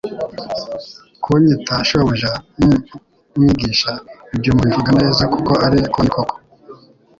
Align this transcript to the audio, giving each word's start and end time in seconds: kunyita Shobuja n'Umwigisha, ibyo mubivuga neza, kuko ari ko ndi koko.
kunyita 1.23 1.75
Shobuja 1.87 2.31
n'Umwigisha, 2.57 3.91
ibyo 4.35 4.51
mubivuga 4.57 4.89
neza, 4.99 5.23
kuko 5.33 5.51
ari 5.65 5.77
ko 5.93 5.99
ndi 6.03 6.11
koko. 6.15 6.35